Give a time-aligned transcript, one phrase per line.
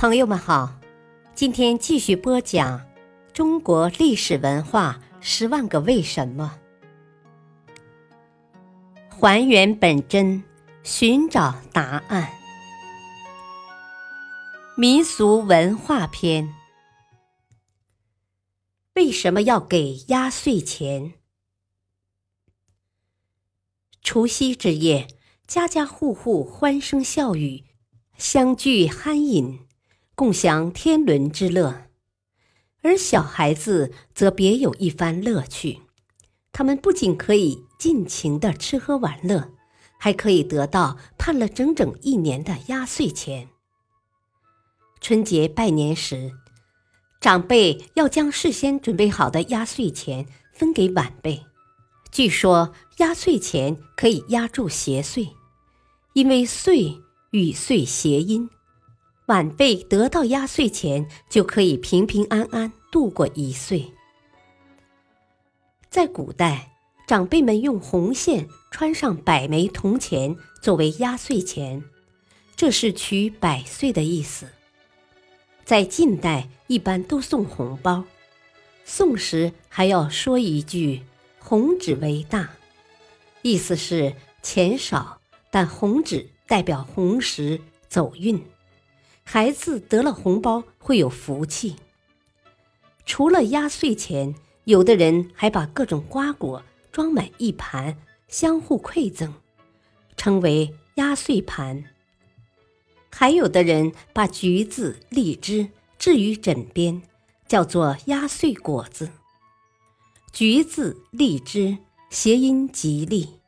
[0.00, 0.80] 朋友们好，
[1.34, 2.86] 今天继续播讲
[3.34, 6.58] 中国历史文化十万个为什么，
[9.10, 10.42] 还原本真，
[10.82, 12.32] 寻找答案。
[14.74, 16.48] 民俗文化篇：
[18.94, 21.12] 为什么要给压岁钱？
[24.00, 25.08] 除夕之夜，
[25.46, 27.64] 家家户户欢声笑语，
[28.16, 29.66] 相聚酣饮。
[30.20, 31.86] 共享天伦之乐，
[32.82, 35.80] 而小孩子则别有一番乐趣。
[36.52, 39.52] 他们不仅可以尽情的吃喝玩乐，
[39.98, 43.48] 还可以得到盼了整整一年的压岁钱。
[45.00, 46.32] 春节拜年时，
[47.18, 51.46] 长辈要将事先准备好的压岁钱分给晚辈。
[52.12, 55.30] 据说压岁钱可以压住邪祟，
[56.12, 57.00] 因为“岁”
[57.32, 58.50] 与“岁”谐音。
[59.30, 63.92] 晚辈得到压岁钱，就可以平平安安度过一岁。
[65.88, 66.72] 在古代，
[67.06, 71.84] 长辈们用红线穿上百枚铜钱作为压岁钱，
[72.56, 74.48] 这是取百岁的意思。
[75.64, 78.02] 在近代，一般都送红包，
[78.84, 81.02] 送时还要说一句
[81.38, 82.50] “红纸为大”，
[83.42, 85.20] 意思是钱少，
[85.52, 88.42] 但红纸代表红石走运。
[89.32, 91.76] 孩子得了红包会有福气。
[93.06, 99.32] 除了压岁钱，有的人还把各种瓜果装满一盘，相互馈赠，
[100.16, 101.84] 称为压岁盘。
[103.08, 107.00] 还有的人把橘子、荔枝置于枕边，
[107.46, 109.12] 叫做压岁果子。
[110.32, 111.78] 橘子、荔枝
[112.10, 113.38] 谐音吉利，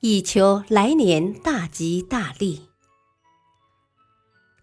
[0.00, 2.71] 以求来年大吉大利。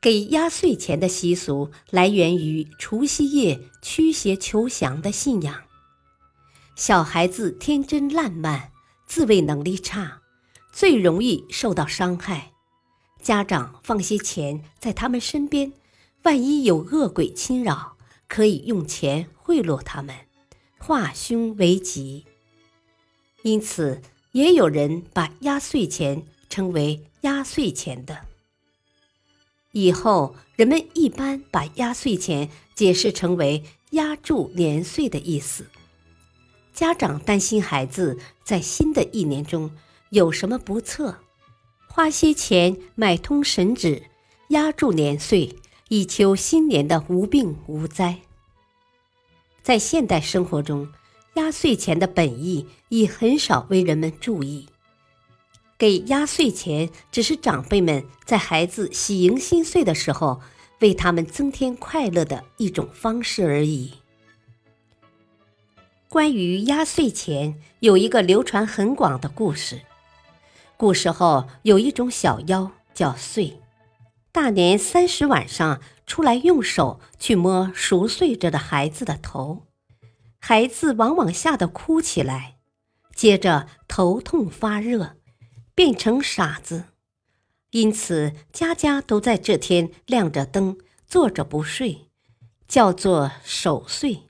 [0.01, 5.63] 给压岁钱的习俗来源于除夕夜驱邪求祥的信仰。
[6.75, 8.71] 小孩子天真烂漫，
[9.05, 10.21] 自卫能力差，
[10.71, 12.53] 最容易受到伤害。
[13.21, 15.73] 家长放些钱在他们身边，
[16.23, 17.97] 万一有恶鬼侵扰，
[18.29, 20.15] 可以用钱贿赂他们，
[20.77, 22.25] 化凶为吉。
[23.43, 24.01] 因此，
[24.31, 28.28] 也有人把压岁钱称为压岁钱的。
[29.71, 35.65] 以后，人们一般把压岁钱解释成为压住年岁的意思。
[36.73, 39.69] 家长担心孩子在新的一年中
[40.09, 41.15] 有什么不测，
[41.87, 44.03] 花些钱买通神纸，
[44.49, 45.55] 压住年岁，
[45.89, 48.19] 以求新年的无病无灾。
[49.61, 50.87] 在现代生活中，
[51.35, 54.67] 压岁钱的本意已很少为人们注意。
[55.79, 60.41] 给压岁钱只是长辈们在孩子喜迎新岁的时候
[60.81, 63.93] 为他们增添快乐的一种方式而已。
[66.09, 69.81] 关于压岁钱，有一个流传很广的故事。
[70.75, 73.61] 古时候有一种小妖叫岁，
[74.33, 79.67] 大年三十晚上出来用手去摸熟睡着的孩子的头，
[80.39, 82.57] 孩子往往吓得哭起来，
[83.15, 85.18] 接着头痛发热。
[85.79, 86.87] 变成傻子，
[87.71, 92.09] 因此家家都在这天亮着灯，坐着不睡，
[92.67, 94.23] 叫做守岁。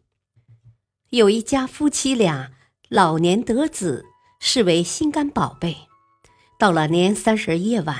[1.10, 2.52] 有一家夫妻俩
[2.88, 4.06] 老年得子，
[4.40, 5.88] 视为心肝宝贝。
[6.60, 7.98] 到了年三十夜晚，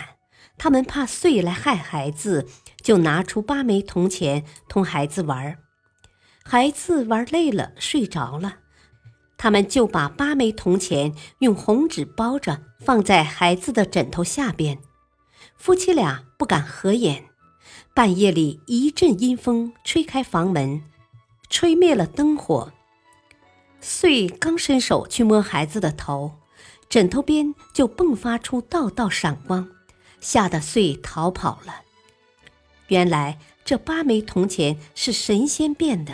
[0.60, 2.48] 他们怕岁来害孩子，
[2.84, 5.58] 就拿出八枚铜钱同孩子玩。
[6.44, 8.60] 孩子玩累了，睡着了。
[9.42, 14.80] 他们就把八枚铜钱用红纸包着，放在孩子的枕头下边。
[15.56, 17.30] 夫妻俩不敢合眼。
[17.94, 20.84] 半夜里一阵阴风吹开房门，
[21.50, 22.74] 吹灭了灯火。
[23.80, 26.34] 穗刚伸手去摸孩子的头，
[26.90, 29.70] 枕头边就迸发出道道闪光，
[30.20, 31.84] 吓得穗逃跑了。
[32.88, 36.14] 原来这八枚铜钱是神仙变的。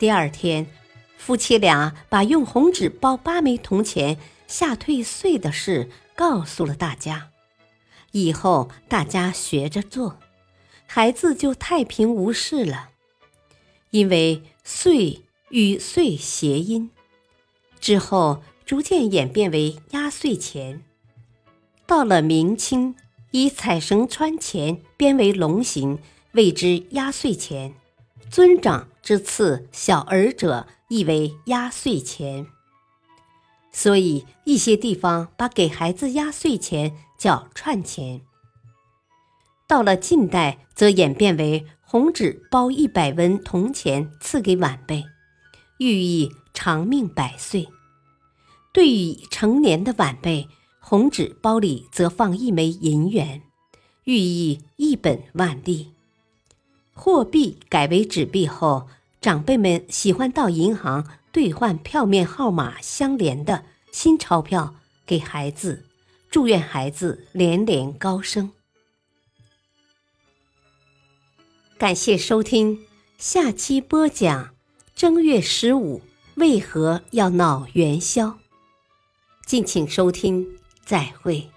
[0.00, 0.66] 第二天。
[1.18, 7.28] 夫妻俩把用红纸包八枚铜钱吓退祟的事告诉了大家，
[8.12, 10.18] 以后大家学着做，
[10.86, 12.90] 孩子就太平无事了。
[13.90, 16.90] 因为岁与岁谐音，
[17.78, 20.82] 之后逐渐演变为压岁钱。
[21.86, 22.94] 到了明清，
[23.32, 25.98] 以彩绳穿钱编为龙形，
[26.32, 27.74] 谓之压岁钱。
[28.30, 30.66] 尊长之赐小儿者。
[30.88, 32.46] 意为压岁钱，
[33.70, 38.22] 所以一些地方把给孩子压岁钱叫串钱。
[39.66, 45.04] 到了近代，则演变为红纸包一百文铜钱赐给晚辈，
[45.78, 47.68] 寓意长命百岁。
[48.72, 50.48] 对于成年的晚辈，
[50.80, 53.42] 红纸包里则放一枚银元，
[54.04, 55.92] 寓意一本万利。
[56.94, 58.88] 货币改为纸币后，
[59.20, 65.84] 长辈们喜欢到银行兑换票面号码相连的新钞票给孩子，
[66.30, 68.52] 祝愿孩子连连高升。
[71.76, 72.86] 感谢收听，
[73.18, 74.54] 下期播讲
[74.94, 76.02] 正月十五
[76.36, 78.38] 为何要闹元宵。
[79.44, 81.50] 敬请收听，再会。